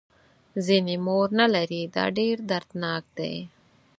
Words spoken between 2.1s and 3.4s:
ډېر دردناک دی.